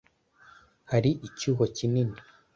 [0.91, 2.17] hari icyuho kinini